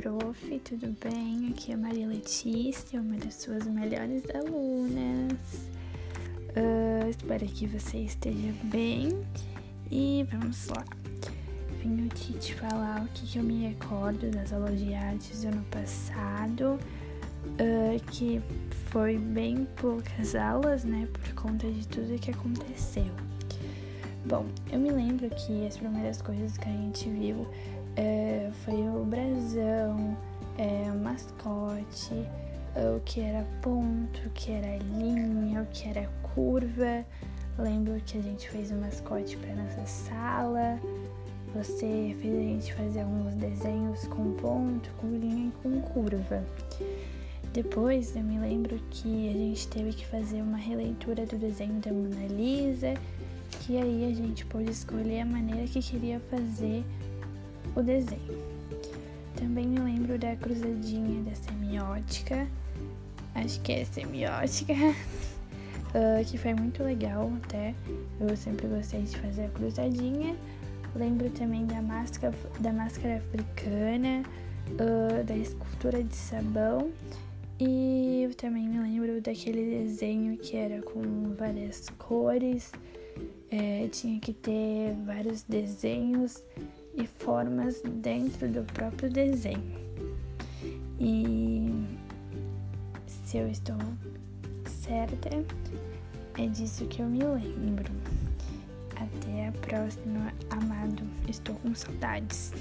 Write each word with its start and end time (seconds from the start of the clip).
prof, 0.00 0.60
tudo 0.60 0.94
bem? 1.02 1.48
Aqui 1.50 1.72
é 1.72 1.76
Maria 1.76 2.06
Letícia, 2.06 3.00
uma 3.00 3.16
das 3.16 3.34
suas 3.34 3.66
melhores 3.66 4.22
alunas. 4.32 5.32
Uh, 6.54 7.10
espero 7.10 7.44
que 7.46 7.66
você 7.66 7.98
esteja 7.98 8.54
bem 8.62 9.08
e 9.90 10.24
vamos 10.30 10.68
lá. 10.68 10.84
Vim 11.82 12.06
aqui 12.06 12.32
te 12.34 12.54
falar 12.54 13.02
o 13.02 13.08
que, 13.08 13.26
que 13.26 13.38
eu 13.40 13.42
me 13.42 13.66
recordo 13.66 14.30
das 14.30 14.52
aulas 14.52 14.78
de 14.78 14.94
artes 14.94 15.42
do 15.42 15.48
ano 15.48 15.64
passado, 15.64 16.78
uh, 17.44 18.12
que 18.12 18.40
foi 18.92 19.18
bem 19.18 19.66
poucas 19.80 20.36
aulas, 20.36 20.84
né, 20.84 21.08
por 21.12 21.42
conta 21.42 21.68
de 21.68 21.88
tudo 21.88 22.16
que 22.20 22.30
aconteceu. 22.30 23.10
Bom, 24.26 24.46
eu 24.70 24.78
me 24.78 24.92
lembro 24.92 25.28
que 25.30 25.66
as 25.66 25.76
primeiras 25.76 26.22
coisas 26.22 26.56
que 26.56 26.68
a 26.68 26.72
gente 26.72 27.08
viu 27.08 27.48
é, 27.98 28.48
foi 28.64 28.74
o 28.88 29.04
brasão, 29.04 29.87
é, 30.58 30.90
o 30.90 30.98
mascote, 30.98 32.26
o 32.96 33.00
que 33.04 33.20
era 33.20 33.46
ponto, 33.62 34.20
o 34.26 34.30
que 34.30 34.52
era 34.52 34.76
linha, 34.78 35.62
o 35.62 35.66
que 35.66 35.88
era 35.88 36.08
curva. 36.34 37.04
Lembro 37.58 38.00
que 38.04 38.18
a 38.18 38.20
gente 38.20 38.50
fez 38.50 38.70
um 38.70 38.80
mascote 38.80 39.36
para 39.36 39.54
nossa 39.54 39.86
sala. 39.86 40.78
Você 41.54 42.14
fez 42.20 42.36
a 42.36 42.42
gente 42.42 42.74
fazer 42.74 43.00
alguns 43.00 43.34
desenhos 43.34 44.06
com 44.08 44.32
ponto, 44.34 44.90
com 45.00 45.08
linha 45.08 45.48
e 45.48 45.52
com 45.62 45.80
curva. 45.80 46.44
Depois 47.52 48.14
eu 48.14 48.22
me 48.22 48.38
lembro 48.38 48.78
que 48.90 49.30
a 49.30 49.32
gente 49.32 49.66
teve 49.68 49.92
que 49.92 50.06
fazer 50.06 50.42
uma 50.42 50.58
releitura 50.58 51.24
do 51.24 51.36
desenho 51.36 51.80
da 51.80 51.90
Mona 51.90 52.26
Lisa, 52.26 52.94
que 53.60 53.78
aí 53.78 54.10
a 54.10 54.14
gente 54.14 54.44
pôde 54.46 54.70
escolher 54.70 55.20
a 55.20 55.26
maneira 55.26 55.66
que 55.66 55.80
queria 55.80 56.20
fazer 56.20 56.84
o 57.74 57.82
desenho. 57.82 58.57
Também 59.38 59.68
me 59.68 59.78
lembro 59.78 60.18
da 60.18 60.34
cruzadinha 60.34 61.22
da 61.22 61.32
semiótica, 61.32 62.48
acho 63.36 63.60
que 63.60 63.70
é 63.70 63.84
semiótica, 63.84 64.72
uh, 64.72 66.24
que 66.26 66.36
foi 66.36 66.54
muito 66.54 66.82
legal 66.82 67.30
até. 67.44 67.72
Eu 68.18 68.36
sempre 68.36 68.66
gostei 68.66 69.02
de 69.02 69.16
fazer 69.16 69.44
a 69.44 69.48
cruzadinha. 69.50 70.34
Lembro 70.96 71.30
também 71.30 71.64
da 71.66 71.80
máscara, 71.80 72.34
da 72.58 72.72
máscara 72.72 73.18
africana, 73.18 74.24
uh, 74.72 75.22
da 75.22 75.36
escultura 75.36 76.02
de 76.02 76.16
sabão. 76.16 76.90
E 77.60 78.24
eu 78.24 78.34
também 78.34 78.68
me 78.68 78.80
lembro 78.80 79.20
daquele 79.20 79.82
desenho 79.84 80.36
que 80.36 80.56
era 80.56 80.82
com 80.82 81.34
várias 81.38 81.88
cores, 81.90 82.72
é, 83.50 83.88
tinha 83.88 84.18
que 84.20 84.32
ter 84.32 84.94
vários 85.04 85.42
desenhos 85.42 86.42
e 86.98 87.06
formas 87.06 87.80
dentro 88.02 88.48
do 88.48 88.62
próprio 88.72 89.08
desenho. 89.10 89.78
E 90.98 91.86
se 93.06 93.38
eu 93.38 93.48
estou 93.48 93.78
certa, 94.64 95.30
é 96.36 96.46
disso 96.46 96.86
que 96.86 97.00
eu 97.00 97.06
me 97.06 97.22
lembro. 97.22 97.92
Até 98.96 99.48
a 99.48 99.52
próxima, 99.52 100.32
amado. 100.50 101.02
Estou 101.28 101.54
com 101.56 101.72
saudades. 101.74 102.52